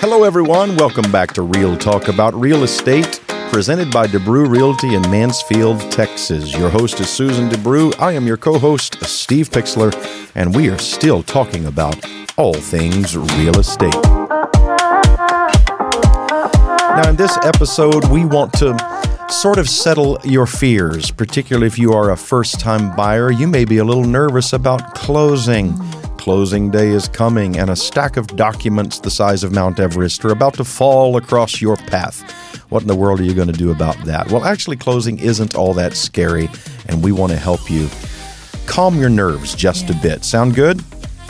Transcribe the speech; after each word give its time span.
Hello, 0.00 0.22
everyone. 0.22 0.76
Welcome 0.76 1.10
back 1.10 1.32
to 1.32 1.42
Real 1.42 1.76
Talk 1.76 2.06
About 2.06 2.32
Real 2.32 2.62
Estate, 2.62 3.20
presented 3.50 3.90
by 3.90 4.06
DeBrew 4.06 4.48
Realty 4.48 4.94
in 4.94 5.02
Mansfield, 5.10 5.80
Texas. 5.90 6.56
Your 6.56 6.70
host 6.70 7.00
is 7.00 7.10
Susan 7.10 7.48
DeBrew. 7.48 7.98
I 7.98 8.12
am 8.12 8.24
your 8.24 8.36
co 8.36 8.60
host, 8.60 9.04
Steve 9.04 9.50
Pixler, 9.50 9.92
and 10.36 10.54
we 10.54 10.68
are 10.68 10.78
still 10.78 11.24
talking 11.24 11.66
about 11.66 11.96
all 12.36 12.54
things 12.54 13.16
real 13.16 13.58
estate. 13.58 13.92
Now, 16.94 17.08
in 17.08 17.16
this 17.16 17.36
episode, 17.38 18.06
we 18.06 18.24
want 18.24 18.52
to 18.54 18.78
sort 19.28 19.58
of 19.58 19.68
settle 19.68 20.20
your 20.22 20.46
fears, 20.46 21.10
particularly 21.10 21.66
if 21.66 21.76
you 21.76 21.92
are 21.92 22.12
a 22.12 22.16
first 22.16 22.60
time 22.60 22.94
buyer. 22.94 23.32
You 23.32 23.48
may 23.48 23.64
be 23.64 23.78
a 23.78 23.84
little 23.84 24.04
nervous 24.04 24.52
about 24.52 24.94
closing. 24.94 25.76
Closing 26.28 26.70
day 26.70 26.88
is 26.88 27.08
coming, 27.08 27.56
and 27.56 27.70
a 27.70 27.74
stack 27.74 28.18
of 28.18 28.26
documents 28.36 29.00
the 29.00 29.10
size 29.10 29.42
of 29.42 29.52
Mount 29.52 29.80
Everest 29.80 30.22
are 30.26 30.30
about 30.30 30.52
to 30.58 30.64
fall 30.64 31.16
across 31.16 31.62
your 31.62 31.78
path. 31.78 32.20
What 32.68 32.82
in 32.82 32.86
the 32.86 32.94
world 32.94 33.20
are 33.20 33.24
you 33.24 33.32
going 33.32 33.50
to 33.50 33.54
do 33.54 33.70
about 33.70 33.96
that? 34.04 34.30
Well, 34.30 34.44
actually, 34.44 34.76
closing 34.76 35.18
isn't 35.20 35.54
all 35.54 35.72
that 35.72 35.94
scary, 35.94 36.50
and 36.86 37.02
we 37.02 37.12
want 37.12 37.32
to 37.32 37.38
help 37.38 37.70
you 37.70 37.88
calm 38.66 39.00
your 39.00 39.08
nerves 39.08 39.54
just 39.54 39.88
a 39.88 39.94
bit. 40.02 40.22
Sound 40.22 40.54
good? 40.54 40.84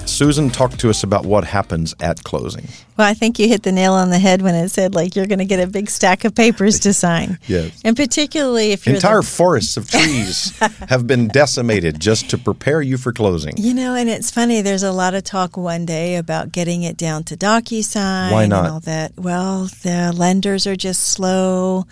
Susan, 0.09 0.51
talk 0.51 0.73
to 0.79 0.91
us 0.91 1.03
about 1.03 1.25
what 1.25 1.45
happens 1.45 1.95
at 2.01 2.23
closing. 2.25 2.67
Well, 2.97 3.07
I 3.07 3.15
think 3.15 3.39
you 3.39 3.47
hit 3.47 3.62
the 3.62 3.73
nail 3.73 3.93
on 3.93 4.11
the 4.11 4.19
head 4.19 4.43
when 4.43 4.55
it 4.55 4.71
said 4.71 4.95
like 4.95 5.15
you're 5.15 5.27
going 5.27 5.39
to 5.39 5.45
get 5.45 5.61
a 5.61 5.67
big 5.67 5.89
stack 5.89 6.25
of 6.25 6.34
papers 6.34 6.81
to 6.81 6.93
sign. 6.93 7.39
Yes. 7.48 7.81
And 7.83 7.97
particularly 7.97 8.73
if 8.73 8.87
you're 8.87 8.97
Entire 8.97 9.23
the, 9.23 9.27
forests 9.27 9.77
of 9.79 9.91
trees 9.91 10.59
have 10.89 11.07
been 11.07 11.29
decimated 11.29 11.98
just 11.98 12.29
to 12.31 12.39
prepare 12.39 12.83
you 12.83 12.98
for 12.98 13.12
closing. 13.12 13.57
You 13.57 13.73
know, 13.73 13.95
and 13.95 14.11
it's 14.11 14.31
funny. 14.31 14.61
There's 14.61 14.83
a 14.83 14.93
lot 14.93 15.15
of 15.15 15.25
talk 15.25 15.57
one 15.57 15.87
day 15.87 16.17
about 16.17 16.53
getting 16.53 16.83
it 16.83 16.97
down 16.97 17.25
to 17.25 17.37
DocuSign 17.37 18.33
Why 18.33 18.47
not? 18.47 18.65
and 18.65 18.73
all 18.73 18.81
that. 18.81 19.12
Well, 19.17 19.67
the 19.83 20.12
lenders 20.15 20.67
are 20.67 20.77
just 20.77 21.06
slow 21.06 21.87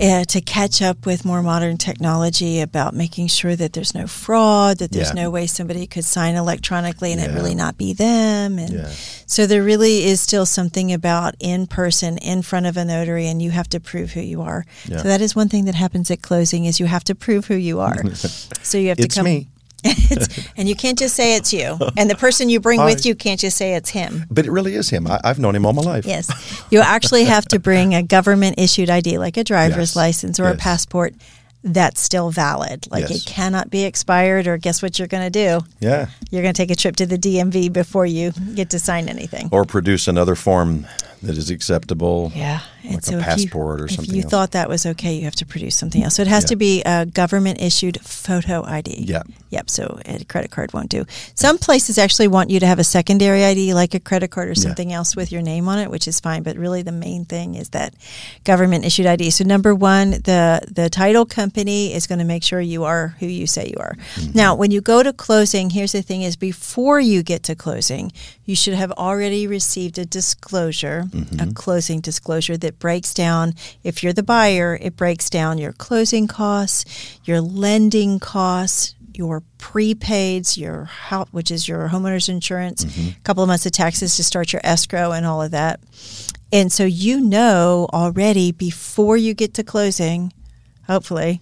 uh, 0.00 0.24
to 0.24 0.40
catch 0.40 0.80
up 0.82 1.06
with 1.06 1.24
more 1.24 1.42
modern 1.42 1.76
technology 1.76 2.60
about 2.60 2.94
making 2.94 3.26
sure 3.28 3.54
that 3.56 3.72
there's 3.72 3.94
no 3.94 4.06
fraud, 4.06 4.78
that 4.78 4.92
there's 4.92 5.08
Yeah. 5.08 5.22
no 5.24 5.30
way 5.30 5.46
somebody 5.46 5.86
could 5.86 6.04
sign 6.04 6.34
electronically 6.34 7.12
and 7.12 7.20
it 7.20 7.30
really 7.32 7.54
not 7.54 7.76
be 7.76 7.92
them. 7.92 8.58
And 8.58 8.72
Yeah. 8.72 8.90
so 9.26 9.46
there 9.46 9.62
really 9.62 10.04
is 10.04 10.20
still 10.20 10.46
something 10.46 10.92
about 10.92 11.34
in 11.40 11.66
person, 11.66 12.18
in 12.18 12.42
front 12.42 12.66
of 12.66 12.76
a 12.76 12.84
notary, 12.84 13.26
and 13.26 13.40
you 13.42 13.50
have 13.50 13.68
to 13.70 13.80
prove 13.80 14.12
who 14.12 14.20
you 14.20 14.42
are. 14.42 14.64
Yeah. 14.88 14.98
So 15.02 15.08
that 15.08 15.20
is 15.20 15.36
one 15.36 15.48
thing 15.48 15.64
that 15.66 15.74
happens 15.74 16.10
at 16.10 16.22
closing 16.22 16.64
is 16.64 16.80
you 16.80 16.86
have 16.86 17.04
to 17.04 17.14
prove 17.14 17.46
who 17.46 17.56
you 17.56 17.80
are. 17.80 17.96
so 18.62 18.78
you 18.78 18.88
have 18.88 18.98
It's 18.98 19.14
to 19.14 19.20
come. 19.20 19.24
me. 19.26 19.48
And 20.56 20.68
you 20.68 20.74
can't 20.74 20.98
just 20.98 21.14
say 21.14 21.36
it's 21.36 21.52
you. 21.52 21.78
And 21.96 22.08
the 22.08 22.14
person 22.16 22.48
you 22.48 22.60
bring 22.60 22.80
Hi. 22.80 22.86
with 22.86 23.04
you 23.04 23.14
can't 23.14 23.38
just 23.40 23.56
say 23.56 23.74
it's 23.74 23.90
him. 23.90 24.24
But 24.30 24.46
it 24.46 24.50
really 24.50 24.74
is 24.74 24.88
him. 24.90 25.06
I, 25.06 25.20
I've 25.24 25.38
known 25.38 25.54
him 25.54 25.66
all 25.66 25.72
my 25.72 25.82
life. 25.82 26.06
Yes. 26.06 26.30
You 26.70 26.80
actually 26.80 27.24
have 27.24 27.44
to 27.46 27.58
bring 27.58 27.94
a 27.94 28.02
government 28.02 28.58
issued 28.58 28.88
ID 28.90 29.18
like 29.18 29.36
a 29.36 29.44
driver's 29.44 29.90
Yes. 29.90 29.96
license 29.96 30.40
or 30.40 30.48
a 30.48 30.56
passport 30.56 31.14
that's 31.62 32.00
still 32.00 32.30
valid. 32.30 32.86
Like 32.90 33.08
Yes. 33.08 33.22
it 33.26 33.26
cannot 33.26 33.70
be 33.70 33.84
expired 33.84 34.46
or 34.46 34.56
guess 34.58 34.82
what 34.82 34.98
you're 34.98 35.08
going 35.08 35.24
to 35.24 35.30
do? 35.30 35.64
Yeah. 35.80 36.06
You're 36.30 36.42
going 36.42 36.54
to 36.54 36.56
take 36.62 36.70
a 36.70 36.76
trip 36.76 36.96
to 36.96 37.06
the 37.06 37.16
DMV 37.18 37.72
before 37.72 38.06
you 38.06 38.32
get 38.54 38.70
to 38.70 38.78
sign 38.78 39.08
anything. 39.08 39.48
Or 39.52 39.64
produce 39.64 40.06
another 40.08 40.34
form 40.34 40.86
that 41.26 41.36
is 41.38 41.50
acceptable. 41.50 42.32
Yeah, 42.34 42.60
Like 42.84 42.94
a 42.94 42.96
if 42.98 43.10
you- 43.10 43.18
passport 43.18 43.80
or 43.80 43.88
something 43.88 44.10
If 44.10 44.16
you 44.16 44.22
else. 44.22 44.30
thought 44.30 44.50
that 44.52 44.68
was 44.68 44.86
okay, 44.86 45.14
you 45.14 45.24
have 45.24 45.34
to 45.36 45.46
produce 45.46 45.76
something 45.76 46.02
else. 46.04 46.14
So 46.16 46.22
it 46.22 46.28
has 46.28 46.44
Yeah. 46.44 46.48
to 46.48 46.56
be 46.56 46.82
a 46.82 47.06
government 47.06 47.60
issued 47.60 47.98
photo 48.02 48.64
ID. 48.64 49.04
Yeah. 49.08 49.22
Yep. 49.50 49.70
So 49.70 49.98
a 50.06 50.24
credit 50.24 50.50
card 50.50 50.72
won't 50.72 50.90
do. 50.90 51.04
Some 51.34 51.58
places 51.58 51.96
actually 51.98 52.28
want 52.28 52.50
you 52.50 52.58
to 52.60 52.66
have 52.66 52.78
a 52.78 52.84
secondary 52.84 53.44
ID, 53.44 53.72
like 53.74 53.94
a 53.94 54.00
credit 54.00 54.30
card 54.30 54.48
or 54.48 54.54
something 54.54 54.92
else 54.92 55.14
with 55.16 55.30
your 55.32 55.42
name 55.42 55.68
on 55.68 55.78
it, 55.78 55.90
which 55.90 56.06
is 56.08 56.18
fine. 56.20 56.42
But 56.42 56.56
really, 56.56 56.82
the 56.82 56.92
main 56.92 57.24
thing 57.24 57.54
is 57.54 57.68
that 57.70 57.94
government 58.44 58.84
issued 58.84 59.06
ID. 59.06 59.30
So 59.30 59.44
number 59.44 59.74
one, 59.74 60.10
the 60.24 60.60
the 60.70 60.90
title 60.90 61.24
company 61.26 61.92
is 61.94 62.06
going 62.06 62.18
to 62.18 62.24
make 62.24 62.42
sure 62.42 62.60
you 62.60 62.84
are 62.84 63.14
who 63.20 63.26
you 63.26 63.46
say 63.46 63.66
you 63.68 63.78
are. 63.80 63.94
Mm-hmm. 64.16 64.32
Now, 64.34 64.54
when 64.56 64.70
you 64.70 64.80
go 64.80 65.02
to 65.02 65.12
closing, 65.12 65.70
here's 65.70 65.92
the 65.92 66.02
thing: 66.02 66.22
is 66.22 66.36
before 66.36 66.98
you 67.00 67.22
get 67.22 67.42
to 67.44 67.54
closing, 67.54 68.12
you 68.44 68.56
should 68.56 68.74
have 68.74 68.92
already 68.92 69.46
received 69.46 69.98
a 69.98 70.04
disclosure, 70.04 71.04
Mm-hmm. 71.14 71.48
a 71.48 71.52
closing 71.54 72.00
disclosure 72.00 72.56
that 72.56 72.80
breaks 72.80 73.14
down. 73.14 73.54
If 73.84 74.02
you're 74.02 74.12
the 74.12 74.24
buyer, 74.24 74.76
it 74.80 74.96
breaks 74.96 75.30
down 75.30 75.58
your 75.58 75.72
closing 75.72 76.26
costs, 76.26 77.20
your 77.24 77.40
lending 77.40 78.18
costs, 78.18 78.96
your 79.14 79.44
prepaids, 79.58 80.56
your 80.56 80.86
house, 80.86 81.28
which 81.30 81.52
is 81.52 81.68
your 81.68 81.88
homeowner's 81.88 82.28
insurance, 82.28 82.84
a 82.84 83.14
couple 83.22 83.44
of 83.44 83.48
months 83.48 83.64
of 83.64 83.70
taxes 83.70 84.16
to 84.16 84.24
start 84.24 84.52
your 84.52 84.60
escrow 84.64 85.12
and 85.12 85.24
all 85.24 85.40
of 85.40 85.52
that. 85.52 85.78
And 86.52 86.72
so 86.72 86.84
you 86.84 87.20
know 87.20 87.88
already 87.92 88.50
before 88.50 89.16
you 89.16 89.34
get 89.34 89.54
to 89.54 89.62
closing, 89.62 90.32
hopefully, 90.88 91.40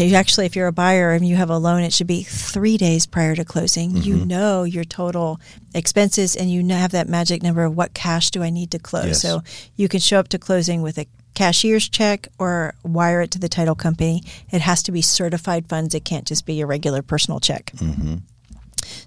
you 0.00 0.14
actually, 0.16 0.46
if 0.46 0.56
you're 0.56 0.68
a 0.68 0.72
buyer 0.72 1.10
and 1.12 1.26
you 1.26 1.36
have 1.36 1.50
a 1.50 1.58
loan, 1.58 1.82
it 1.82 1.92
should 1.92 2.06
be 2.06 2.22
three 2.22 2.76
days 2.78 3.06
prior 3.06 3.34
to 3.34 3.44
closing. 3.44 3.96
You 3.96 4.16
Mm-hmm. 4.16 4.28
know 4.28 4.62
your 4.64 4.84
total 4.84 5.38
expenses 5.74 6.34
and 6.36 6.50
you 6.50 6.66
have 6.68 6.92
that 6.92 7.08
magic 7.08 7.42
number 7.42 7.64
of 7.64 7.76
what 7.76 7.92
cash 7.94 8.30
do 8.30 8.42
I 8.42 8.50
need 8.50 8.70
to 8.70 8.78
close. 8.78 9.06
Yes. 9.06 9.20
So 9.22 9.42
you 9.76 9.88
can 9.88 10.00
show 10.00 10.18
up 10.18 10.28
to 10.28 10.38
closing 10.38 10.80
with 10.82 10.98
a 10.98 11.06
cashier's 11.34 11.88
check 11.88 12.28
or 12.38 12.74
wire 12.84 13.22
it 13.22 13.30
to 13.32 13.38
the 13.38 13.48
title 13.48 13.74
company. 13.74 14.22
It 14.50 14.60
has 14.62 14.82
to 14.84 14.92
be 14.92 15.00
certified 15.02 15.66
funds. 15.68 15.94
It 15.94 16.04
can't 16.04 16.26
just 16.26 16.44
be 16.46 16.60
a 16.60 16.66
regular 16.66 17.02
personal 17.02 17.40
check. 17.40 17.72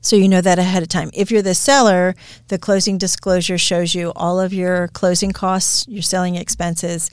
So 0.01 0.15
you 0.15 0.27
know 0.29 0.41
that 0.41 0.57
ahead 0.57 0.83
of 0.83 0.89
time. 0.89 1.11
If 1.13 1.31
you're 1.31 1.41
the 1.41 1.53
seller, 1.55 2.15
the 2.47 2.57
closing 2.57 2.97
disclosure 2.97 3.57
shows 3.57 3.93
you 3.93 4.13
all 4.15 4.39
of 4.39 4.53
your 4.53 4.87
closing 4.89 5.31
costs, 5.31 5.87
your 5.87 6.01
selling 6.01 6.35
expenses, 6.35 7.09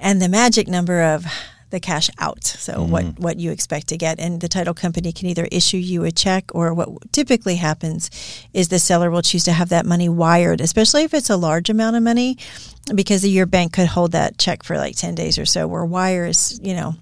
and 0.00 0.20
the 0.22 0.28
magic 0.28 0.66
number 0.66 1.02
of 1.02 1.26
the 1.70 1.80
cash 1.80 2.10
out. 2.18 2.44
So 2.44 2.74
mm-hmm. 2.74 2.90
what 2.90 3.04
what 3.18 3.38
you 3.38 3.50
expect 3.50 3.88
to 3.88 3.96
get, 3.96 4.20
and 4.20 4.40
the 4.40 4.48
title 4.48 4.74
company 4.74 5.12
can 5.12 5.28
either 5.28 5.48
issue 5.50 5.76
you 5.76 6.04
a 6.04 6.10
check, 6.10 6.50
or 6.54 6.74
what 6.74 7.12
typically 7.12 7.56
happens 7.56 8.10
is 8.52 8.68
the 8.68 8.78
seller 8.78 9.10
will 9.10 9.22
choose 9.22 9.44
to 9.44 9.52
have 9.52 9.68
that 9.70 9.86
money 9.86 10.08
wired, 10.08 10.60
especially 10.60 11.04
if 11.04 11.14
it's 11.14 11.30
a 11.30 11.36
large 11.36 11.70
amount 11.70 11.96
of 11.96 12.02
money, 12.02 12.36
because 12.94 13.26
your 13.26 13.46
bank 13.46 13.72
could 13.72 13.86
hold 13.86 14.12
that 14.12 14.38
check 14.38 14.62
for 14.62 14.76
like 14.76 14.96
ten 14.96 15.14
days 15.14 15.38
or 15.38 15.46
so. 15.46 15.66
Where 15.66 15.84
wire 15.84 16.26
is, 16.26 16.60
you 16.62 16.74
know, 16.74 16.94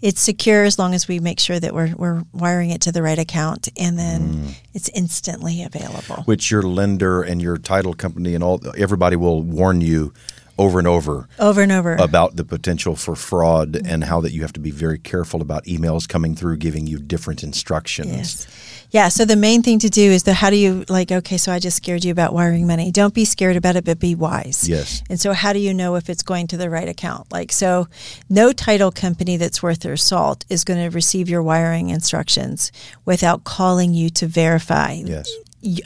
it's 0.00 0.20
secure 0.20 0.64
as 0.64 0.78
long 0.78 0.94
as 0.94 1.08
we 1.08 1.20
make 1.20 1.40
sure 1.40 1.60
that 1.60 1.74
we're 1.74 1.94
we're 1.96 2.22
wiring 2.32 2.70
it 2.70 2.80
to 2.82 2.92
the 2.92 3.02
right 3.02 3.18
account, 3.18 3.68
and 3.76 3.98
then 3.98 4.20
mm. 4.22 4.54
it's 4.74 4.88
instantly 4.90 5.62
available. 5.62 6.22
Which 6.24 6.50
your 6.50 6.62
lender 6.62 7.22
and 7.22 7.42
your 7.42 7.58
title 7.58 7.94
company 7.94 8.34
and 8.34 8.42
all 8.42 8.60
everybody 8.76 9.16
will 9.16 9.42
warn 9.42 9.80
you 9.80 10.12
over 10.58 10.78
and 10.78 10.88
over 10.88 11.28
Over 11.38 11.60
and 11.62 11.72
over. 11.72 11.94
about 11.96 12.36
the 12.36 12.44
potential 12.44 12.96
for 12.96 13.14
fraud 13.14 13.76
and 13.84 14.04
how 14.04 14.20
that 14.22 14.32
you 14.32 14.40
have 14.42 14.52
to 14.54 14.60
be 14.60 14.70
very 14.70 14.98
careful 14.98 15.42
about 15.42 15.64
emails 15.64 16.08
coming 16.08 16.34
through 16.34 16.56
giving 16.56 16.86
you 16.86 16.98
different 16.98 17.42
instructions. 17.42 18.08
Yes. 18.08 18.46
Yeah. 18.90 19.08
So 19.08 19.24
the 19.24 19.36
main 19.36 19.62
thing 19.62 19.78
to 19.80 19.90
do 19.90 20.02
is 20.02 20.22
the 20.22 20.32
how 20.32 20.48
do 20.48 20.56
you 20.56 20.84
like, 20.88 21.12
okay, 21.12 21.36
so 21.36 21.52
I 21.52 21.58
just 21.58 21.76
scared 21.76 22.04
you 22.04 22.12
about 22.12 22.32
wiring 22.32 22.66
money. 22.66 22.90
Don't 22.90 23.12
be 23.12 23.24
scared 23.24 23.56
about 23.56 23.76
it, 23.76 23.84
but 23.84 23.98
be 23.98 24.14
wise. 24.14 24.66
Yes. 24.68 25.02
And 25.10 25.20
so 25.20 25.32
how 25.34 25.52
do 25.52 25.58
you 25.58 25.74
know 25.74 25.96
if 25.96 26.08
it's 26.08 26.22
going 26.22 26.46
to 26.48 26.56
the 26.56 26.70
right 26.70 26.88
account? 26.88 27.30
Like, 27.32 27.52
so 27.52 27.88
no 28.30 28.52
title 28.52 28.90
company 28.92 29.36
that's 29.36 29.62
worth 29.62 29.80
their 29.80 29.96
salt 29.96 30.46
is 30.48 30.64
going 30.64 30.80
to 30.88 30.94
receive 30.94 31.28
your 31.28 31.42
wiring 31.42 31.90
instructions 31.90 32.72
without 33.04 33.44
calling 33.44 33.92
you 33.92 34.08
to 34.10 34.26
verify 34.26 34.92
Yes. 34.92 35.30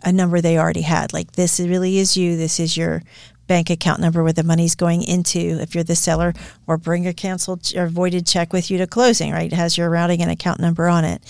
a 0.05 0.13
number 0.13 0.41
they 0.41 0.59
already 0.59 0.83
had. 0.83 1.13
Like, 1.13 1.33
this 1.33 1.59
really 1.59 1.99
is 1.99 2.17
you. 2.17 2.37
This 2.37 2.61
is 2.61 2.77
your 2.77 3.03
bank 3.51 3.69
account 3.69 4.01
number 4.01 4.23
where 4.23 4.33
the 4.33 4.45
money's 4.45 4.77
going 4.77 5.03
into 5.03 5.59
if 5.61 5.75
you're 5.75 5.83
the 5.83 5.97
seller 5.97 6.33
or 6.69 6.77
bring 6.79 7.05
a 7.09 7.13
canceled 7.13 7.73
or 7.75 7.89
voided 7.89 8.25
check 8.25 8.53
with 8.53 8.71
you 8.71 8.79
to 8.79 8.87
closing 8.87 9.33
right? 9.33 9.53
It 9.53 9.57
has 9.57 9.77
your 9.77 9.91
routing 9.91 10.23
and 10.23 10.31
account 10.31 10.61
number 10.61 10.87
on 10.87 11.05
it. 11.05 11.21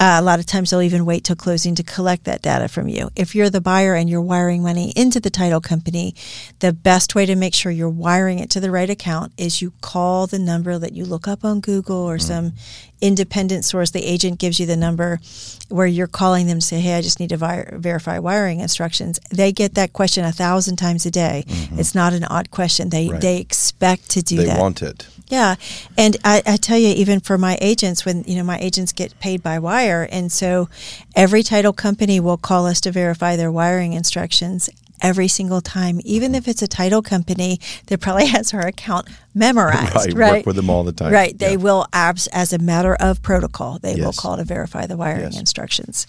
Uh, 0.00 0.16
a 0.18 0.22
lot 0.22 0.38
of 0.38 0.46
times 0.46 0.70
they'll 0.70 0.80
even 0.80 1.04
wait 1.04 1.24
till 1.24 1.36
closing 1.36 1.74
to 1.74 1.82
collect 1.82 2.24
that 2.24 2.40
data 2.40 2.68
from 2.68 2.88
you. 2.88 3.10
If 3.14 3.34
you're 3.34 3.50
the 3.50 3.60
buyer 3.60 3.94
and 3.94 4.08
you're 4.08 4.22
wiring 4.22 4.62
money 4.62 4.94
into 4.96 5.20
the 5.20 5.28
title 5.28 5.60
company 5.60 6.14
the 6.60 6.72
best 6.72 7.14
way 7.14 7.26
to 7.26 7.36
make 7.36 7.52
sure 7.52 7.70
you're 7.70 7.90
wiring 7.90 8.38
it 8.38 8.48
to 8.50 8.60
the 8.60 8.70
right 8.70 8.88
account 8.88 9.34
is 9.36 9.60
you 9.60 9.74
call 9.82 10.26
the 10.26 10.38
number 10.38 10.78
that 10.78 10.94
you 10.94 11.04
look 11.04 11.28
up 11.28 11.44
on 11.44 11.60
google 11.60 11.98
or 11.98 12.18
some 12.18 12.54
independent 13.00 13.64
source 13.64 13.90
the 13.90 14.04
agent 14.04 14.38
gives 14.38 14.58
you 14.58 14.66
the 14.66 14.76
number 14.76 15.20
where 15.68 15.86
you're 15.86 16.06
calling 16.06 16.46
them 16.46 16.60
say 16.60 16.80
hey 16.80 16.94
i 16.96 17.02
just 17.02 17.20
need 17.20 17.28
to 17.28 17.36
vi- 17.36 17.68
verify 17.72 18.18
wiring 18.18 18.60
instructions 18.60 19.18
they 19.30 19.52
get 19.52 19.74
that 19.74 19.92
question 19.92 20.24
a 20.24 20.32
thousand 20.32 20.76
times 20.76 21.04
a 21.04 21.10
day 21.10 21.44
it's 21.72 21.94
not 21.94 22.12
an 22.12 22.24
odd 22.24 22.50
question 22.50 22.88
they 22.90 23.04
Mm-hmm. 23.06 23.12
Right. 23.12 23.20
they 23.22 23.38
expect 23.38 24.08
to 24.10 24.22
do 24.22 24.36
They 24.38 24.44
that 24.46 24.58
want 24.58 24.82
it. 24.82 25.06
yeah, 25.28 25.56
and 25.98 26.16
I, 26.24 26.42
I 26.46 26.56
tell 26.56 26.78
you, 26.78 26.88
even 26.88 27.20
for 27.20 27.36
my 27.38 27.56
agents, 27.60 28.04
when 28.06 28.24
you 28.26 28.36
know 28.36 28.42
my 28.44 28.58
agents 28.58 28.92
get 28.92 29.18
paid 29.20 29.42
by 29.42 29.58
wire, 29.58 30.08
and 30.10 30.32
so 30.32 30.68
every 31.14 31.42
title 31.42 31.72
company 31.72 32.18
will 32.20 32.36
call 32.38 32.66
us 32.66 32.80
to 32.82 32.90
verify 32.90 33.36
their 33.36 33.52
wiring 33.52 33.92
instructions 33.92 34.68
every 35.02 35.28
single 35.28 35.60
time, 35.60 36.00
even 36.04 36.34
if 36.34 36.48
it's 36.48 36.62
a 36.62 36.68
title 36.68 37.02
company 37.02 37.60
that 37.86 38.00
probably 38.00 38.26
has 38.36 38.52
our 38.54 38.66
account 38.66 39.08
memorized. 39.34 39.94
Right, 39.94 40.14
Right, 40.14 40.32
work 40.38 40.46
with 40.46 40.56
them 40.56 40.70
all 40.70 40.84
the 40.84 40.92
time. 40.92 41.12
Right, 41.12 41.38
they 41.38 41.52
Yeah. 41.52 41.56
will 41.56 41.86
abs 41.92 42.26
as 42.28 42.52
a 42.52 42.58
matter 42.58 42.94
of 42.94 43.22
protocol, 43.22 43.78
they 43.80 43.94
will 43.96 44.12
call 44.12 44.36
to 44.36 44.44
verify 44.44 44.86
the 44.86 44.96
wiring 44.96 45.32
Yes. 45.32 45.38
instructions, 45.38 46.06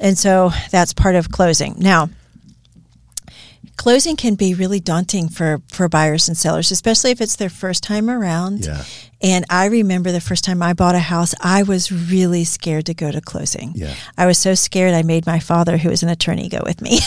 and 0.00 0.18
so 0.18 0.52
that's 0.70 0.92
part 0.92 1.14
of 1.14 1.30
closing. 1.30 1.74
Now 1.78 2.10
closing 3.82 4.14
can 4.14 4.36
be 4.36 4.54
really 4.54 4.78
daunting 4.78 5.28
for 5.28 5.60
for 5.66 5.88
buyers 5.88 6.28
and 6.28 6.36
sellers, 6.38 6.70
especially 6.70 7.10
if 7.10 7.20
it's 7.20 7.34
their 7.34 7.50
first 7.50 7.82
time 7.82 8.08
around. 8.08 8.64
Yeah. 8.64 8.84
And 9.24 9.44
I 9.48 9.66
remember 9.66 10.10
the 10.10 10.20
first 10.20 10.42
time 10.42 10.62
I 10.62 10.72
bought 10.72 10.96
a 10.96 10.98
house, 10.98 11.32
I 11.40 11.62
was 11.62 11.92
really 11.92 12.42
scared 12.42 12.86
to 12.86 12.94
go 12.94 13.12
to 13.12 13.20
closing. 13.20 13.72
Yeah. 13.76 13.94
I 14.18 14.26
was 14.26 14.36
so 14.36 14.54
scared. 14.54 14.94
I 14.94 15.02
made 15.02 15.26
my 15.26 15.38
father, 15.38 15.76
who 15.76 15.90
was 15.90 16.02
an 16.02 16.08
attorney, 16.08 16.48
go 16.48 16.60
with 16.66 16.80
me, 16.80 16.98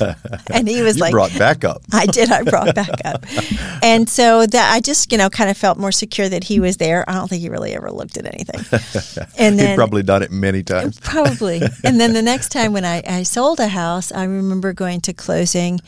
and 0.52 0.68
he 0.68 0.82
was 0.82 0.96
You 0.96 1.02
like, 1.02 1.12
brought 1.12 1.36
backup. 1.36 1.82
I 1.92 2.06
did. 2.06 2.30
I 2.30 2.42
brought 2.42 2.74
back 2.74 3.04
up, 3.04 3.24
and 3.82 4.08
so 4.08 4.44
that 4.46 4.72
I 4.74 4.80
just 4.80 5.12
you 5.12 5.18
know 5.18 5.30
kind 5.30 5.50
of 5.50 5.56
felt 5.56 5.78
more 5.78 5.92
secure 5.92 6.28
that 6.28 6.44
he 6.44 6.58
was 6.58 6.78
there. 6.78 7.08
I 7.08 7.14
don't 7.14 7.28
think 7.28 7.42
he 7.42 7.48
really 7.48 7.74
ever 7.74 7.90
looked 7.92 8.16
at 8.16 8.26
anything. 8.26 8.60
And 9.38 9.60
He'd 9.60 9.76
probably 9.76 10.02
done 10.02 10.22
it 10.22 10.32
many 10.32 10.62
times. 10.64 10.98
Probably. 11.00 11.60
and 11.84 12.00
then 12.00 12.12
the 12.12 12.22
next 12.22 12.50
time 12.50 12.72
when 12.72 12.84
I, 12.84 13.02
I 13.06 13.22
sold 13.22 13.60
a 13.60 13.68
house, 13.68 14.10
I 14.12 14.24
remember 14.24 14.72
going 14.72 15.00
to 15.02 15.12
closing 15.12 15.80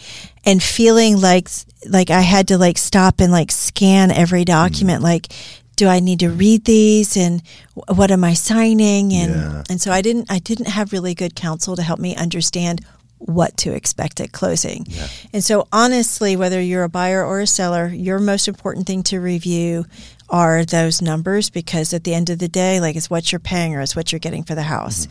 and 0.46 0.62
feeling 0.62 1.20
like 1.20 1.48
like 1.88 2.10
I 2.10 2.20
had 2.20 2.48
to 2.48 2.58
like 2.58 2.78
stop 2.78 3.20
and 3.20 3.32
like 3.32 3.50
scan 3.50 4.10
every 4.10 4.42
mm. 4.42 4.46
document. 4.46 5.02
Like, 5.02 5.26
do 5.74 5.88
I 5.88 6.00
need 6.00 6.20
to 6.20 6.30
read 6.30 6.64
these 6.64 7.16
and 7.16 7.42
what 7.74 8.10
am 8.10 8.24
I 8.24 8.32
signing? 8.34 9.12
And 9.12 9.34
Yeah. 9.34 9.64
and 9.68 9.80
so 9.80 9.92
I 9.92 10.00
didn't 10.00 10.30
I 10.30 10.38
didn't 10.38 10.68
have 10.68 10.92
really 10.92 11.14
good 11.14 11.34
counsel 11.34 11.76
to 11.76 11.82
help 11.82 11.98
me 11.98 12.14
understand 12.16 12.80
what 13.18 13.56
to 13.56 13.72
expect 13.72 14.20
at 14.20 14.32
closing. 14.32 14.86
And 15.32 15.42
so 15.42 15.66
honestly, 15.72 16.36
whether 16.36 16.60
you're 16.60 16.84
a 16.84 16.88
buyer 16.88 17.24
or 17.24 17.40
a 17.40 17.46
seller, 17.46 17.88
your 17.88 18.18
most 18.18 18.46
important 18.46 18.86
thing 18.86 19.02
to 19.04 19.20
review 19.20 19.86
are 20.28 20.64
those 20.64 21.00
numbers 21.00 21.50
because 21.50 21.94
at 21.94 22.04
the 22.04 22.14
end 22.14 22.30
of 22.30 22.38
the 22.38 22.48
day, 22.48 22.80
like 22.80 22.96
it's 22.96 23.08
what 23.10 23.30
you're 23.30 23.38
paying 23.38 23.74
or 23.74 23.80
it's 23.80 23.94
what 23.94 24.12
you're 24.12 24.18
getting 24.18 24.42
for 24.42 24.54
the 24.54 24.62
house. 24.62 25.06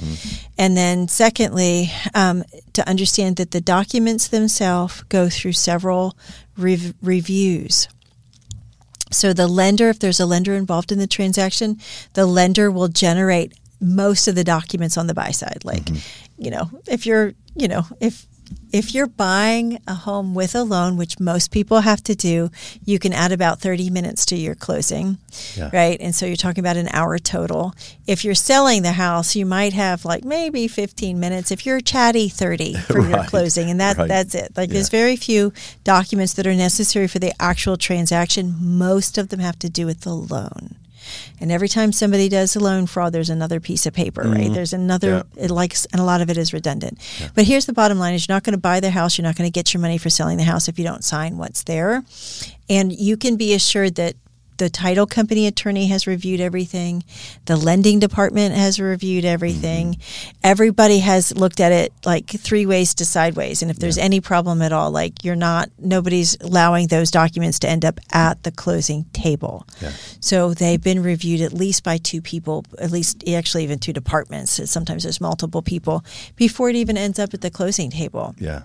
And 0.58 0.76
then 0.76 1.08
secondly, 1.08 1.92
um, 2.14 2.44
to 2.74 2.88
understand 2.88 3.38
that 3.38 3.52
the 3.52 3.62
documents 3.62 4.28
themselves 4.28 5.04
go 5.04 5.30
through 5.30 5.54
several 5.54 6.18
rev- 6.58 6.94
reviews. 7.02 7.88
So 9.12 9.34
the 9.34 9.48
lender, 9.48 9.90
if 9.90 10.00
there's 10.00 10.20
a 10.20 10.26
lender 10.26 10.54
involved 10.56 10.92
in 10.92 11.00
the 11.00 11.08
transaction, 11.08 11.80
the 12.14 12.26
lender 12.26 12.70
will 12.70 12.90
generate 12.90 13.54
most 13.80 14.28
of 14.28 14.36
the 14.36 14.44
documents 14.44 14.98
on 14.98 15.08
the 15.08 15.14
buy 15.14 15.32
side. 15.32 15.60
Like, 15.64 15.88
you 16.38 16.52
know, 16.52 16.70
if 16.88 17.06
you're, 17.06 17.34
you 17.56 17.68
know, 17.68 17.84
if 18.00 18.26
if 18.72 18.94
you're 18.94 19.08
buying 19.08 19.80
a 19.88 19.94
home 19.94 20.36
with 20.36 20.54
a 20.56 20.64
loan, 20.64 20.98
which 20.98 21.20
most 21.20 21.50
people 21.52 21.80
have 21.82 22.04
to 22.04 22.16
do, 22.16 22.52
you 22.84 23.00
can 23.00 23.14
add 23.14 23.32
about 23.32 23.60
30 23.62 23.90
minutes 23.90 24.26
to 24.28 24.36
your 24.36 24.54
closing, 24.56 25.18
Yeah. 25.56 25.70
right? 25.72 25.98
And 26.02 26.14
so 26.14 26.26
you're 26.26 26.36
talking 26.36 26.62
about 26.62 26.76
an 26.78 26.90
hour 26.92 27.18
total. 27.20 27.74
If 28.06 28.26
you're 28.26 28.36
selling 28.36 28.82
the 28.84 28.92
house, 28.94 29.36
you 29.36 29.46
might 29.46 29.74
have 29.74 30.04
like 30.06 30.26
maybe 30.26 30.68
15 30.68 31.20
minutes. 31.20 31.52
If 31.52 31.66
you're 31.66 31.80
chatty, 31.80 32.28
30 32.30 32.74
for 32.88 33.08
your 33.08 33.24
closing, 33.26 33.70
and 33.70 33.80
that 33.80 33.98
Right. 33.98 34.08
that's 34.10 34.36
it. 34.36 34.52
Like 34.58 34.70
Yeah. 34.70 34.74
there's 34.76 34.90
very 34.90 35.16
few 35.16 35.54
documents 35.84 36.34
that 36.34 36.46
are 36.46 36.54
necessary 36.56 37.08
for 37.08 37.20
the 37.20 37.34
actual 37.42 37.78
transaction. 37.78 38.56
Most 38.60 39.18
of 39.18 39.30
them 39.30 39.40
have 39.40 39.58
to 39.60 39.70
do 39.70 39.86
with 39.86 40.02
the 40.02 40.14
loan. 40.14 40.76
And 41.40 41.52
every 41.52 41.68
time 41.68 41.92
somebody 41.92 42.30
does 42.30 42.56
a 42.56 42.60
loan 42.60 42.86
fraud, 42.86 43.14
there's 43.14 43.30
another 43.30 43.60
piece 43.60 43.86
of 43.86 43.94
paper, 43.94 44.22
right? 44.22 44.46
Mm-hmm. 44.46 44.54
There's 44.54 44.74
another, 44.74 45.24
it 45.36 45.52
likes, 45.52 45.86
and 45.88 46.02
a 46.02 46.04
lot 46.04 46.22
of 46.22 46.30
it 46.30 46.38
is 46.38 46.54
redundant. 46.54 47.00
But 47.34 47.46
here's 47.46 47.66
the 47.66 47.74
bottom 47.74 48.00
line: 48.00 48.14
is 48.14 48.28
you're 48.28 48.36
not 48.36 48.44
going 48.44 48.54
to 48.54 48.60
buy 48.60 48.80
the 48.80 48.92
house, 48.92 49.18
you're 49.18 49.24
not 49.24 49.36
going 49.36 49.48
to 49.48 49.54
get 49.54 49.74
your 49.74 49.82
money 49.82 49.98
for 49.98 50.10
selling 50.10 50.38
the 50.38 50.44
house 50.44 50.68
if 50.68 50.78
you 50.80 50.86
don't 50.86 51.04
sign 51.04 51.38
what's 51.38 51.64
there, 51.64 52.04
and 52.70 52.92
you 52.92 53.18
can 53.18 53.36
be 53.36 53.54
assured 53.54 53.96
that 53.96 54.16
the 54.58 54.70
title 54.70 55.06
company 55.06 55.48
attorney 55.48 55.88
has 55.88 56.08
reviewed 56.08 56.40
everything, 56.40 57.04
the 57.46 57.56
lending 57.56 58.00
department 58.00 58.56
has 58.56 58.80
reviewed 58.80 59.26
everything, 59.26 59.94
mm-hmm. 59.94 60.38
everybody 60.44 61.00
has 61.00 61.36
looked 61.36 61.60
at 61.60 61.72
it 61.72 61.94
like 62.06 62.28
three 62.28 62.66
ways 62.66 62.94
to 62.96 63.06
sideways, 63.06 63.62
and 63.62 63.72
if 63.72 63.78
there's 63.78 63.98
any 63.98 64.22
problem 64.22 64.62
at 64.62 64.72
all, 64.72 64.92
like 64.92 65.24
you're 65.24 65.36
not, 65.36 65.70
nobody's 65.80 66.38
allowing 66.42 66.88
those 66.88 67.12
documents 67.12 67.60
to 67.60 67.70
end 67.70 67.86
up 67.86 68.00
at 68.12 68.44
the 68.44 68.52
closing 68.52 69.06
table. 69.14 69.66
Yeah. 69.82 69.92
So 70.20 70.54
they've 70.54 70.82
been 70.82 71.04
reviewed 71.04 71.42
at 71.42 71.54
least 71.54 71.84
by 71.84 71.98
two 71.98 72.22
people, 72.22 72.66
at 72.80 72.92
least 72.92 73.28
actually 73.28 73.64
even 73.64 73.80
two 73.80 73.94
departments. 73.94 74.60
Sometimes 74.70 75.04
there's 75.04 75.22
multiple 75.22 75.62
people 75.62 76.04
before 76.36 76.70
it 76.70 76.76
even 76.76 76.98
ends 76.98 77.20
up 77.20 77.34
at 77.34 77.42
the 77.42 77.52
closing 77.52 77.90
table. 77.90 78.36
Yeah. 78.40 78.64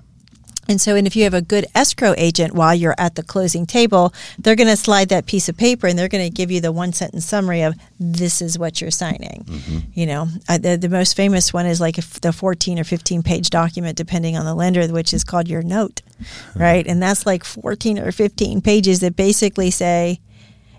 And 0.71 0.81
so, 0.81 0.95
and 0.95 1.05
if 1.05 1.17
you 1.17 1.25
have 1.25 1.35
a 1.35 1.43
good 1.43 1.67
escrow 1.75 2.15
agent 2.17 2.55
while 2.55 2.73
you're 2.73 2.95
at 2.97 3.17
the 3.17 3.25
closing 3.25 3.67
table, 3.67 4.15
they're 4.39 4.55
going 4.55 4.69
to 4.69 4.77
slide 4.77 5.09
that 5.09 5.27
piece 5.27 5.49
of 5.49 5.57
paper 5.57 5.89
and 5.89 5.99
they're 5.99 6.07
going 6.07 6.23
to 6.25 6.33
give 6.33 6.53
you 6.53 6.61
the 6.61 6.71
one 6.71 6.93
sentence 6.93 7.25
summary 7.25 7.63
of 7.63 7.75
this 7.99 8.41
is 8.41 8.57
what 8.57 8.81
you're 8.81 8.93
signing. 8.93 9.45
You 9.95 10.07
know, 10.07 10.29
uh, 10.49 10.59
the, 10.59 10.77
the 10.77 10.89
most 10.89 11.17
famous 11.17 11.53
one 11.53 11.67
is 11.67 11.81
like 11.81 11.97
the 11.97 12.33
14 12.33 12.79
or 12.79 12.85
15 12.85 13.25
page 13.25 13.51
document, 13.51 13.97
depending 13.97 14.37
on 14.37 14.45
the 14.45 14.55
lender, 14.55 14.87
which 14.87 15.13
is 15.13 15.25
called 15.25 15.49
your 15.49 15.63
note, 15.63 16.03
right? 16.55 16.87
And 16.87 17.03
that's 17.03 17.27
like 17.27 17.43
14 17.43 17.99
or 17.99 18.13
15 18.13 18.61
pages 18.61 19.01
that 19.01 19.17
basically 19.17 19.73
say 19.73 20.21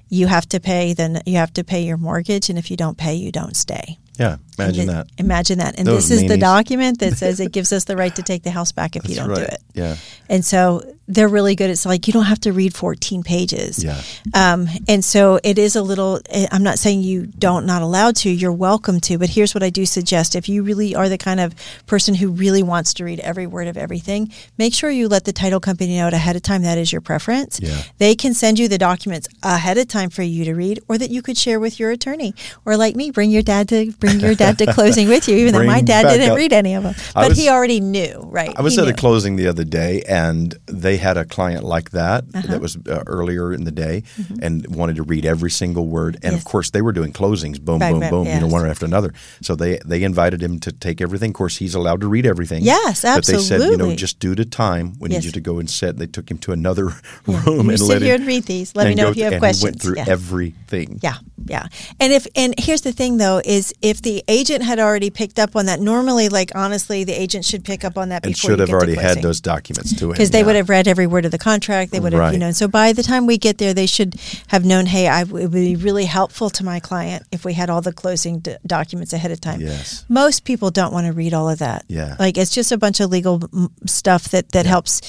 you 0.08 0.28
have 0.28 0.48
to 0.50 0.62
pay 0.62 0.94
then 0.94 1.22
you 1.26 1.36
have 1.36 1.52
to 1.54 1.66
pay 1.66 1.82
your 1.82 1.98
mortgage, 1.98 2.50
and 2.50 2.58
if 2.58 2.72
you 2.72 2.78
don't 2.78 2.98
pay, 2.98 3.14
you 3.14 3.32
don't 3.32 3.58
stay. 3.58 3.98
Yeah. 4.18 4.38
Imagine 4.58 4.90
it- 4.90 4.94
that. 4.94 5.08
Imagine 5.18 5.60
that. 5.60 5.78
And 5.78 5.88
Those 5.88 6.10
this 6.10 6.22
is 6.22 6.30
the 6.30 6.38
document 6.38 7.00
that 7.00 7.18
says 7.18 7.40
it 7.40 7.52
gives 7.58 7.72
us 7.72 7.86
the 7.86 7.96
right 7.98 8.16
to 8.16 8.24
take 8.24 8.44
the 8.44 8.52
house 8.52 8.72
back 8.72 8.96
if 8.96 9.08
you 9.10 9.16
don't 9.16 9.34
do 9.34 9.42
it. 9.42 9.62
Yeah. 9.74 9.96
And 10.30 10.44
so 10.46 10.84
they're 11.08 11.28
really 11.28 11.56
good. 11.56 11.70
It's 11.70 11.86
like 11.86 12.08
you 12.08 12.14
don't 12.14 12.26
have 12.26 12.40
to 12.42 12.54
read 12.54 12.74
14 12.74 13.24
pages. 13.24 13.84
Yeah. 13.84 14.02
Um, 14.34 14.70
and 14.88 15.04
so 15.04 15.40
it 15.44 15.58
is 15.58 15.76
a 15.76 15.82
little, 15.82 16.22
eh, 16.30 16.48
I'm 16.52 16.64
not 16.64 16.80
saying 16.80 17.02
you 17.02 17.26
don't, 17.26 17.66
not 17.66 17.82
allowed 17.82 18.16
to, 18.18 18.30
you're 18.30 18.54
welcome 18.54 19.02
to, 19.02 19.18
but 19.18 19.30
here's 19.30 19.54
what 19.54 19.62
I 19.62 19.70
do 19.70 19.86
suggest. 19.86 20.36
If 20.36 20.48
you 20.48 20.64
really 20.64 20.96
are 20.96 21.10
the 21.10 21.18
kind 21.18 21.42
of 21.42 21.54
person 21.86 22.16
who 22.16 22.32
really 22.32 22.64
wants 22.64 22.94
to 22.96 23.04
read 23.04 23.20
every 23.20 23.46
word 23.46 23.68
of 23.68 23.76
everything, 23.76 24.32
make 24.58 24.74
sure 24.74 24.90
you 24.90 25.10
let 25.10 25.26
the 25.26 25.34
title 25.34 25.60
company 25.60 25.98
know 25.98 26.08
it 26.08 26.14
ahead 26.14 26.38
of 26.38 26.44
time 26.44 26.62
that 26.62 26.78
is 26.78 26.94
your 26.94 27.02
preference. 27.02 27.60
Yeah. 27.62 27.82
They 27.98 28.16
can 28.16 28.34
send 28.34 28.58
you 28.58 28.70
the 28.70 28.78
documents 28.78 29.28
ahead 29.44 29.78
of 29.78 29.90
time 29.90 30.10
for 30.12 30.24
you 30.24 30.46
to 30.46 30.54
read 30.54 30.80
or 30.88 30.98
that 30.98 31.10
you 31.10 31.22
could 31.22 31.38
share 31.38 31.60
with 31.60 31.78
your 31.78 31.92
attorney. 31.92 32.34
Or 32.66 32.78
like 32.78 32.96
me, 32.96 33.12
bring 33.12 33.32
your 33.32 33.42
dad 33.42 33.68
to 33.70 33.92
bring 33.94 34.22
your 34.22 34.36
dad 34.42 34.58
to 34.60 34.74
closing 34.74 35.08
with 35.08 35.28
you, 35.28 35.36
even 35.38 35.54
though 35.54 35.64
my 35.66 35.82
dad 35.82 36.04
didn't 36.10 36.32
up- 36.32 36.38
read 36.38 36.54
any 36.54 36.74
of 36.76 36.84
them. 36.84 36.96
But 37.16 37.30
was- 37.30 37.38
he 37.38 37.50
already 37.50 37.80
knew, 37.80 38.14
right? 38.26 38.54
I 38.56 38.62
was 38.62 38.76
He 38.76 38.82
at 38.82 38.88
a 38.88 38.94
closing 38.94 39.36
the 39.36 39.48
other 39.48 39.64
day, 39.64 40.02
and 40.08 40.56
they 40.68 40.98
had 40.98 41.18
a 41.18 41.26
client 41.26 41.64
like 41.64 41.92
that 41.92 42.26
Uh-huh. 42.34 42.48
that 42.52 42.62
was 42.62 42.78
uh, 42.90 43.04
earlier 43.08 43.54
in 43.54 43.64
the 43.64 43.72
day, 43.72 44.04
and 44.42 44.66
wanted 44.76 44.96
to 44.98 45.04
read 45.04 45.26
every 45.26 45.52
single 45.52 45.88
word. 45.88 46.16
And 46.16 46.22
Mm-hmm. 46.24 46.36
Yes. 46.36 46.42
of 46.46 46.52
course, 46.52 46.70
they 46.72 46.82
were 46.82 46.94
doing 46.94 47.12
closings, 47.14 47.60
boom, 47.60 47.80
Right, 47.80 47.92
boom, 47.92 48.02
right, 48.02 48.12
boom, 48.12 48.28
you 48.28 48.40
know, 48.40 48.48
one 48.48 48.66
after 48.70 48.86
another. 48.86 49.14
So 49.42 49.56
they 49.56 49.80
they 49.86 50.04
invited 50.04 50.42
him 50.42 50.60
to 50.66 50.72
take 50.72 51.02
everything. 51.02 51.32
Of 51.32 51.36
course, 51.36 51.58
he's 51.58 51.76
allowed 51.76 52.02
to 52.02 52.08
read 52.08 52.26
everything. 52.26 52.64
Yes, 52.64 53.04
absolutely. 53.06 53.20
But 53.20 53.26
they 53.26 53.44
said, 53.66 53.72
you 53.72 53.78
know, 53.78 53.96
just 53.96 54.20
due 54.20 54.36
to 54.36 54.46
time, 54.46 54.94
we 55.00 55.10
need 55.10 55.16
Yes. 55.16 55.26
you 55.26 55.32
to 55.34 55.42
go 55.42 55.60
and 55.60 55.70
sit. 55.70 55.98
They 55.98 56.08
took 56.08 56.30
him 56.32 56.38
to 56.40 56.52
another 56.52 56.86
Yeah. 57.28 57.44
room 57.46 57.66
You 57.66 57.70
and 57.72 57.80
sit 57.80 57.88
let 57.90 58.02
here 58.02 58.16
him 58.16 58.22
and 58.22 58.28
read 58.28 58.46
these. 58.46 58.76
Let 58.76 58.88
me 58.88 58.96
know 58.96 59.10
if 59.10 59.18
you 59.18 59.26
have 59.26 59.40
questions. 59.40 59.64
Went 59.64 59.82
through 59.82 59.96
Yeah. 59.98 60.06
everything. 60.18 61.00
Yeah, 61.04 61.16
yeah. 61.46 61.68
And 62.00 62.14
if 62.14 62.26
and 62.36 62.54
here's 62.58 62.82
the 62.82 62.92
thing 62.94 63.18
though 63.18 63.42
is 63.44 63.74
if 63.82 64.02
the 64.02 64.24
agent 64.32 64.64
had 64.64 64.80
already 64.80 65.10
picked 65.10 65.38
up 65.40 65.56
on 65.56 65.66
that, 65.68 65.80
normally, 65.80 66.30
like 66.30 66.52
honestly, 66.56 67.04
the 67.04 67.14
agent 67.14 67.46
should 67.46 67.64
pick 67.64 67.84
up 67.84 67.98
on 67.98 68.10
that 68.10 68.26
And 68.26 68.36
should 68.38 68.60
have 68.60 68.70
already 68.70 68.96
had 68.96 69.22
those 69.22 69.42
documents 69.42 69.94
to 70.00 70.06
him. 70.06 70.12
because 70.12 70.32
they 70.32 70.40
yeah. 70.40 70.46
would 70.46 70.56
have 70.56 70.70
read 70.70 70.88
every 70.88 71.08
word 71.08 71.26
of 71.26 71.32
the 71.32 71.38
contract. 71.38 71.92
They 71.92 72.00
would 72.00 72.14
have, 72.14 72.20
Right. 72.20 72.34
you 72.34 72.40
know. 72.40 72.52
So 72.52 72.68
by 72.68 72.94
the 72.94 73.04
time 73.04 73.28
we 73.28 73.38
get 73.38 73.58
there, 73.58 73.74
they 73.74 73.86
should 73.86 74.16
have 74.48 74.66
known. 74.66 74.86
Hey, 74.86 75.08
I, 75.08 75.22
it 75.22 75.28
would 75.30 75.52
be 75.52 75.76
really 75.76 76.06
helpful 76.06 76.50
to 76.52 76.64
my 76.64 76.80
client 76.80 77.24
if 77.32 77.44
we 77.46 77.54
had 77.54 77.70
all 77.70 77.82
the 77.82 77.94
closing 77.94 78.40
d- 78.40 78.56
documents 78.66 79.14
ahead 79.14 79.32
of 79.32 79.42
time. 79.42 79.62
Yes. 79.62 80.06
Most 80.10 80.46
people 80.46 80.72
don't 80.72 80.94
want 80.94 81.08
to 81.08 81.14
read 81.14 81.34
all 81.34 81.50
of 81.50 81.60
that. 81.60 81.84
Yeah. 81.88 82.16
Like 82.20 82.38
it's 82.38 82.52
just 82.54 82.72
a 82.72 82.78
bunch 82.78 83.00
of 83.00 83.10
legal 83.10 83.40
mm, 83.40 83.70
stuff 83.90 84.30
that 84.30 84.52
that 84.54 84.66
helps 84.66 85.02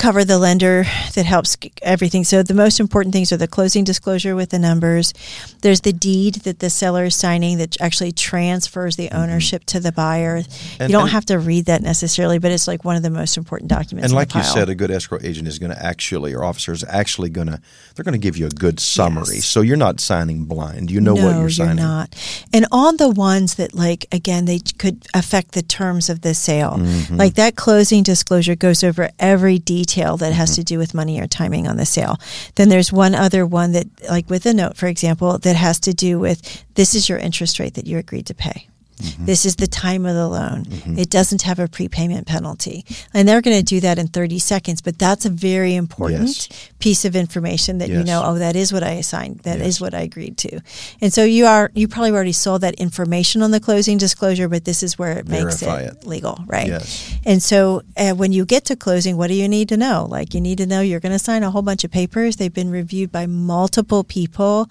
cover 0.00 0.24
the 0.24 0.38
lender 0.38 0.84
that 1.14 1.26
helps 1.26 1.58
everything. 1.82 2.24
So 2.24 2.42
the 2.42 2.54
most 2.54 2.80
important 2.80 3.12
things 3.12 3.32
are 3.32 3.36
the 3.36 3.46
closing 3.46 3.84
disclosure 3.84 4.34
with 4.34 4.48
the 4.48 4.58
numbers. 4.58 5.12
There's 5.60 5.82
the 5.82 5.92
deed 5.92 6.36
that 6.46 6.60
the 6.60 6.70
seller 6.70 7.04
is 7.04 7.14
signing 7.14 7.58
that 7.58 7.78
actually 7.82 8.12
transfers 8.12 8.96
the 8.96 9.10
ownership 9.10 9.64
to 9.66 9.78
the 9.78 9.92
buyer. 9.92 10.38
you 10.38 10.44
Mm-hmm. 10.44 10.92
Don't 10.92 11.02
and- 11.02 11.10
have 11.10 11.26
to 11.26 11.38
read 11.38 11.66
that 11.66 11.82
necessarily, 11.82 12.38
but 12.38 12.50
it's 12.50 12.66
like 12.66 12.82
one 12.82 12.96
of 12.96 13.02
the 13.02 13.10
most 13.10 13.36
important 13.36 13.68
documents. 13.68 14.06
And 14.06 14.14
like 14.14 14.34
you 14.34 14.42
said, 14.42 14.70
a 14.70 14.74
good 14.74 14.90
escrow 14.90 15.18
agent 15.22 15.46
is 15.46 15.58
going 15.58 15.70
to 15.70 15.84
actually, 15.84 16.32
or 16.32 16.44
officer 16.44 16.72
is 16.72 16.82
actually 16.88 17.28
going 17.28 17.48
to, 17.48 17.60
they're 17.94 18.04
going 18.04 18.14
to 18.14 18.18
give 18.18 18.38
you 18.38 18.46
a 18.46 18.50
good 18.50 18.80
summary. 18.80 19.34
Yes. 19.34 19.44
So 19.44 19.60
you're 19.60 19.76
not 19.76 20.00
signing 20.00 20.44
blind. 20.46 20.90
You 20.90 21.02
know 21.02 21.14
no, 21.14 21.26
what 21.26 21.36
you're 21.36 21.50
signing. 21.50 21.76
You're 21.76 21.86
not. 21.86 22.46
And 22.54 22.66
on 22.72 22.96
the 22.96 23.10
ones 23.10 23.56
that, 23.56 23.74
like, 23.74 24.06
again, 24.12 24.46
they 24.46 24.60
could 24.78 25.04
affect 25.12 25.52
the 25.52 25.62
terms 25.62 26.08
of 26.08 26.22
the 26.22 26.32
sale. 26.32 26.76
Mm-hmm. 26.78 27.16
Like 27.16 27.34
that 27.34 27.54
closing 27.54 28.02
disclosure 28.02 28.56
goes 28.56 28.82
over 28.82 29.10
every 29.18 29.58
detail 29.58 29.89
that 30.16 30.32
has 30.32 30.50
Mm-hmm. 30.50 30.54
to 30.60 30.64
do 30.64 30.78
with 30.78 30.94
money 30.94 31.20
or 31.20 31.26
timing 31.26 31.68
on 31.68 31.76
the 31.76 31.84
sale. 31.86 32.16
Then 32.54 32.68
there's 32.70 32.92
one 32.92 33.14
other 33.14 33.44
one 33.46 33.72
that, 33.72 33.86
like 34.08 34.30
with 34.30 34.46
a 34.46 34.54
note, 34.54 34.76
for 34.76 34.86
example, 34.86 35.38
that 35.38 35.56
has 35.56 35.78
to 35.80 35.92
do 35.92 36.18
with 36.18 36.64
this 36.74 36.94
is 36.94 37.08
your 37.08 37.18
interest 37.18 37.58
rate 37.58 37.74
that 37.74 37.86
you 37.86 37.98
agreed 37.98 38.26
to 38.26 38.34
pay. 38.34 38.69
This 39.18 39.44
is 39.44 39.56
the 39.56 39.66
time 39.66 40.06
of 40.06 40.14
the 40.14 40.28
loan. 40.28 40.64
Mm-hmm. 40.64 40.98
It 40.98 41.10
doesn't 41.10 41.42
have 41.42 41.58
a 41.58 41.68
prepayment 41.68 42.26
penalty. 42.26 42.84
And 43.14 43.28
they're 43.28 43.40
going 43.40 43.56
to 43.56 43.62
do 43.62 43.80
that 43.80 43.98
in 43.98 44.08
30 44.08 44.38
seconds, 44.38 44.80
but 44.80 44.98
that's 44.98 45.24
a 45.24 45.30
very 45.30 45.74
important 45.74 46.10
Yes. 46.20 46.48
piece 46.78 47.04
of 47.04 47.14
information 47.16 47.78
that 47.78 47.88
you 47.88 48.02
know, 48.04 48.22
oh, 48.24 48.38
that 48.38 48.56
is 48.56 48.72
what 48.72 48.82
I 48.82 48.92
assigned. 48.92 49.40
That 49.40 49.58
is 49.60 49.76
Yes. 49.76 49.80
what 49.80 49.94
I 49.94 50.00
agreed 50.00 50.36
to. 50.38 50.60
And 51.00 51.12
so 51.12 51.24
you 51.24 51.46
are, 51.46 51.70
you 51.74 51.88
probably 51.88 52.10
already 52.12 52.32
saw 52.32 52.58
that 52.58 52.74
information 52.74 53.42
on 53.42 53.50
the 53.50 53.60
closing 53.60 53.98
disclosure, 53.98 54.48
but 54.48 54.64
this 54.64 54.82
is 54.82 54.98
where 54.98 55.12
it 55.18 55.28
makes 55.28 55.62
it, 55.62 55.68
it. 55.68 56.06
legal, 56.06 56.38
right? 56.46 56.66
Yes. 56.68 57.14
And 57.24 57.42
so 57.42 57.82
uh, 57.96 58.12
when 58.12 58.32
you 58.32 58.44
get 58.44 58.64
to 58.66 58.76
closing, 58.76 59.16
what 59.16 59.28
do 59.28 59.34
you 59.34 59.48
need 59.48 59.68
to 59.70 59.76
know? 59.76 60.06
Like 60.08 60.34
you 60.34 60.40
need 60.40 60.58
to 60.58 60.66
know 60.66 60.80
you're 60.80 61.00
going 61.00 61.12
to 61.12 61.18
sign 61.18 61.42
a 61.42 61.50
whole 61.50 61.62
bunch 61.62 61.84
of 61.84 61.90
papers. 61.90 62.36
They've 62.36 62.52
been 62.52 62.70
reviewed 62.70 63.12
by 63.12 63.26
multiple 63.26 64.04
people, 64.04 64.68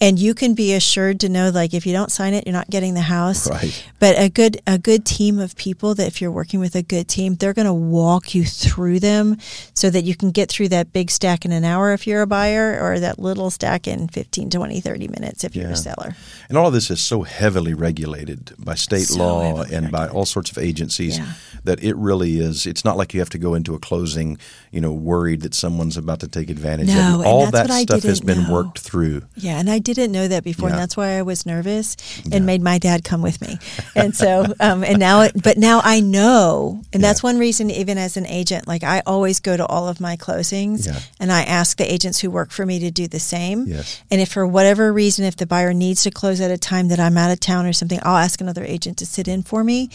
and 0.00 0.18
you 0.18 0.34
can 0.34 0.54
be 0.54 0.72
assured 0.74 1.20
to 1.20 1.28
know 1.28 1.50
like 1.50 1.74
if 1.74 1.86
you 1.86 1.92
don't 1.92 2.10
sign 2.10 2.34
it, 2.34 2.46
you're 2.46 2.52
not 2.52 2.70
getting 2.70 2.94
the 2.94 3.00
house. 3.02 3.48
Right. 3.50 3.69
But 3.98 4.18
a 4.18 4.28
good 4.28 4.60
a 4.66 4.78
good 4.78 5.04
team 5.04 5.38
of 5.38 5.56
people 5.56 5.94
that 5.94 6.06
if 6.06 6.20
you're 6.20 6.30
working 6.30 6.60
with 6.60 6.74
a 6.74 6.82
good 6.82 7.08
team, 7.08 7.34
they're 7.36 7.52
going 7.54 7.66
to 7.66 7.72
walk 7.72 8.34
you 8.34 8.44
through 8.44 9.00
them 9.00 9.36
so 9.74 9.90
that 9.90 10.04
you 10.04 10.14
can 10.14 10.30
get 10.30 10.48
through 10.48 10.68
that 10.68 10.92
big 10.92 11.10
stack 11.10 11.44
in 11.44 11.52
an 11.52 11.64
hour 11.64 11.92
if 11.92 12.06
you're 12.06 12.22
a 12.22 12.26
buyer 12.26 12.78
or 12.80 12.98
that 13.00 13.18
little 13.18 13.50
stack 13.50 13.86
in 13.86 14.08
15, 14.08 14.50
20, 14.50 14.80
30 14.80 15.08
minutes 15.08 15.44
if 15.44 15.54
you're 15.56 15.70
a 15.70 15.76
seller. 15.76 16.14
And 16.48 16.56
all 16.58 16.68
of 16.68 16.72
this 16.72 16.90
is 16.90 17.00
so 17.02 17.22
heavily 17.22 17.74
regulated 17.74 18.52
by 18.58 18.74
state 18.74 19.06
So 19.06 19.18
law 19.18 19.62
and 19.62 19.90
by 19.90 20.08
all 20.08 20.24
sorts 20.26 20.50
of 20.50 20.58
agencies 20.58 21.18
Yeah. 21.18 21.32
that 21.64 21.82
it 21.82 21.96
really 21.96 22.38
is. 22.40 22.66
It's 22.66 22.84
not 22.84 22.96
like 22.96 23.12
you 23.14 23.20
have 23.20 23.30
to 23.30 23.38
go 23.38 23.54
into 23.54 23.74
a 23.74 23.78
closing, 23.78 24.38
you 24.70 24.80
know, 24.80 24.92
worried 24.92 25.42
that 25.42 25.54
someone's 25.54 25.96
about 25.96 26.20
to 26.20 26.28
take 26.28 26.50
advantage 26.50 26.88
No, 26.88 27.14
of 27.16 27.20
you. 27.20 27.26
All 27.26 27.50
that 27.50 27.70
stuff 27.70 28.02
has 28.02 28.20
been 28.20 28.44
know. 28.44 28.52
worked 28.52 28.78
through. 28.78 29.22
Yeah, 29.36 29.58
and 29.58 29.70
I 29.70 29.78
didn't 29.78 30.12
know 30.12 30.26
that 30.28 30.42
before, 30.44 30.68
Yeah. 30.68 30.74
and 30.74 30.82
that's 30.82 30.96
why 30.96 31.18
I 31.18 31.22
was 31.22 31.46
nervous 31.46 31.96
and 32.32 32.46
made 32.46 32.62
my 32.62 32.78
dad 32.78 33.04
come 33.04 33.22
with 33.22 33.40
me. 33.40 33.58
And 33.94 34.14
so, 34.14 34.46
um, 34.60 34.84
and 34.84 34.98
now, 34.98 35.22
it, 35.22 35.32
but 35.42 35.58
now 35.58 35.80
I 35.84 36.00
know, 36.00 36.82
and 36.92 37.02
that's 37.02 37.22
one 37.22 37.38
reason. 37.38 37.70
Even 37.70 37.98
as 37.98 38.16
an 38.16 38.26
agent, 38.26 38.66
like 38.66 38.82
I 38.82 39.02
always 39.06 39.40
go 39.40 39.56
to 39.56 39.66
all 39.66 39.88
of 39.88 40.00
my 40.00 40.16
closings, 40.16 40.86
Yeah. 40.86 40.98
and 41.18 41.32
I 41.32 41.42
ask 41.42 41.76
the 41.76 41.92
agents 41.92 42.20
who 42.20 42.30
work 42.30 42.50
for 42.50 42.64
me 42.66 42.78
to 42.80 42.90
do 42.90 43.06
the 43.08 43.20
same. 43.20 43.66
Yes. 43.66 44.00
And 44.10 44.20
if 44.20 44.32
for 44.32 44.46
whatever 44.46 44.92
reason, 44.92 45.24
if 45.24 45.36
the 45.36 45.46
buyer 45.46 45.72
needs 45.72 46.02
to 46.04 46.10
close 46.10 46.40
at 46.40 46.50
a 46.50 46.58
time 46.58 46.88
that 46.88 47.00
I'm 47.00 47.16
out 47.18 47.30
of 47.30 47.40
town 47.40 47.66
or 47.66 47.72
something, 47.72 47.98
I'll 48.02 48.16
ask 48.16 48.40
another 48.40 48.64
agent 48.64 48.98
to 48.98 49.06
sit 49.06 49.28
in 49.28 49.42
for 49.42 49.62
me. 49.64 49.90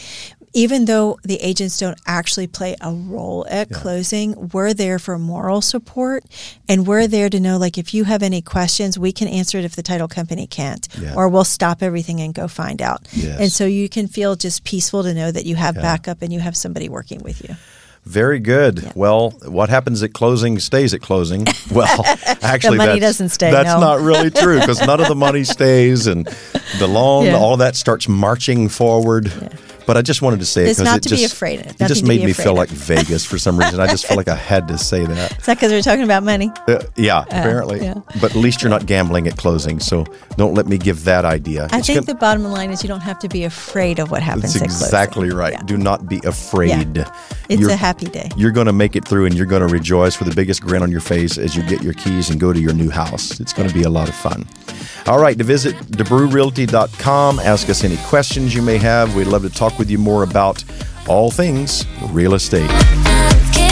Even 0.56 0.86
though 0.86 1.18
the 1.22 1.36
agents 1.36 1.76
don't 1.78 1.98
actually 2.06 2.46
play 2.46 2.76
a 2.80 2.90
role 2.90 3.44
at 3.50 3.68
Yeah. 3.70 3.76
closing, 3.78 4.48
we're 4.54 4.72
there 4.72 4.98
for 4.98 5.18
moral 5.18 5.60
support 5.60 6.24
and 6.66 6.86
we're 6.86 7.06
there 7.06 7.28
to 7.28 7.38
know 7.38 7.58
like 7.58 7.76
if 7.76 7.92
you 7.92 8.04
have 8.04 8.22
any 8.22 8.40
questions, 8.40 8.98
we 8.98 9.12
can 9.12 9.28
answer 9.28 9.58
it 9.58 9.64
if 9.66 9.76
the 9.76 9.82
title 9.82 10.08
company 10.08 10.46
can't. 10.46 10.88
Yeah. 10.98 11.12
Or 11.14 11.28
we'll 11.28 11.44
stop 11.44 11.82
everything 11.82 12.22
and 12.22 12.32
go 12.32 12.48
find 12.48 12.80
out. 12.80 13.06
Yes. 13.12 13.38
And 13.38 13.52
so 13.52 13.66
you 13.66 13.88
can 13.90 14.08
feel 14.08 14.34
just 14.34 14.64
peaceful 14.64 15.02
to 15.02 15.12
know 15.12 15.30
that 15.30 15.44
you 15.44 15.56
have 15.56 15.76
Yeah. 15.76 15.82
backup 15.82 16.22
and 16.22 16.32
you 16.32 16.40
have 16.40 16.56
somebody 16.56 16.88
working 16.88 17.20
with 17.22 17.46
you. 17.46 17.54
Very 18.06 18.38
good. 18.38 18.80
Yeah. 18.82 18.92
Well, 18.94 19.30
what 19.44 19.68
happens 19.68 20.02
at 20.02 20.14
closing 20.14 20.58
stays 20.60 20.94
at 20.94 21.02
closing. 21.02 21.44
Well, 21.70 22.02
actually, 22.40 22.78
money 22.78 23.00
that's, 23.00 23.18
doesn't 23.18 23.28
stay, 23.30 23.50
That's 23.50 23.68
no. 23.74 23.80
not 23.80 24.00
really 24.00 24.30
true 24.30 24.58
because 24.60 24.80
none 24.86 25.00
of 25.00 25.08
the 25.08 25.16
money 25.16 25.42
stays, 25.56 26.06
and 26.06 26.24
the 26.78 26.86
loan, 26.86 27.26
Yeah. 27.26 27.36
all 27.36 27.56
that 27.58 27.74
starts 27.76 28.08
marching 28.08 28.68
forward. 28.70 29.30
But 29.86 29.96
I 29.96 30.02
just 30.02 30.20
wanted 30.22 30.40
to 30.40 30.46
say 30.46 30.62
it 30.64 30.76
because 30.76 30.96
it 30.96 31.02
to 31.04 31.10
be 31.10 31.16
just, 31.16 31.34
afraid 31.34 31.60
of. 31.60 31.80
It 31.80 31.86
just 31.86 32.04
made 32.04 32.24
me 32.24 32.32
feel 32.32 32.52
of. 32.52 32.58
like 32.58 32.68
Vegas 32.68 33.24
for 33.24 33.38
some 33.38 33.58
reason. 33.58 33.78
I 33.80 33.86
just 33.86 34.06
felt 34.06 34.16
like 34.16 34.28
I 34.28 34.34
had 34.34 34.66
to 34.68 34.78
say 34.78 35.04
that. 35.04 35.32
Is 35.38 35.46
that 35.46 35.54
because 35.56 35.70
we're 35.72 35.82
talking 35.82 36.02
about 36.04 36.22
money? 36.24 36.50
Uh, 36.66 36.80
yeah, 36.96 37.22
apparently. 37.22 37.80
yeah. 37.82 37.94
But 38.20 38.30
at 38.32 38.36
least 38.36 38.62
you're 38.62 38.70
not 38.70 38.86
gambling 38.86 39.28
at 39.28 39.36
closing, 39.36 39.78
so 39.80 40.04
don't 40.36 40.54
let 40.54 40.66
me 40.66 40.76
give 40.78 41.04
that 41.04 41.24
idea. 41.24 41.68
I 41.70 41.78
It's 41.78 41.86
think 41.86 41.98
gonna- 41.98 42.06
the 42.06 42.14
bottom 42.14 42.44
line 42.44 42.70
is 42.70 42.82
you 42.82 42.88
don't 42.88 43.00
have 43.00 43.18
to 43.20 43.28
be 43.28 43.44
afraid 43.44 43.98
of 43.98 44.10
what 44.10 44.22
happens 44.22 44.54
That's 44.54 44.56
at 44.56 44.68
closing. 44.68 44.86
exactly 44.86 45.30
right. 45.30 45.52
Yeah. 45.52 45.62
Do 45.62 45.76
not 45.76 46.08
be 46.08 46.20
afraid. 46.24 47.04
It's 47.48 47.60
You're- 47.60 47.72
a 47.72 47.76
happy 47.76 48.06
day. 48.06 48.28
You're 48.36 48.50
going 48.50 48.66
to 48.66 48.72
make 48.72 48.96
it 48.96 49.06
through 49.06 49.26
and 49.26 49.34
you're 49.34 49.46
going 49.46 49.66
to 49.66 49.72
rejoice 49.72 50.18
with 50.18 50.28
the 50.28 50.34
biggest 50.34 50.62
grin 50.62 50.82
on 50.82 50.90
your 50.90 51.00
face 51.00 51.38
as 51.38 51.54
you 51.54 51.62
get 51.64 51.82
your 51.82 51.92
keys 51.94 52.30
and 52.30 52.40
go 52.40 52.52
to 52.52 52.58
your 52.60 52.72
new 52.74 52.90
house. 52.90 53.38
It's 53.40 53.52
going 53.52 53.68
to 53.68 53.74
be 53.74 53.82
a 53.84 53.90
lot 53.90 54.08
of 54.08 54.14
fun. 54.14 54.46
All 55.06 55.20
right, 55.20 55.38
to 55.38 55.44
visit 55.44 55.74
DeBrewRealty.com, 55.92 57.38
ask 57.40 57.68
us 57.70 57.84
any 57.84 57.96
questions 58.08 58.54
you 58.54 58.62
may 58.62 58.78
have. 58.78 59.14
We'd 59.14 59.28
love 59.28 59.42
to 59.42 59.50
talk 59.50 59.78
with 59.78 59.90
you 59.90 59.98
more 59.98 60.22
about 60.24 60.64
all 61.08 61.30
things 61.30 61.84
real 62.10 62.34
estate. 62.34 62.68
Love 62.68 63.52
can 63.52 63.65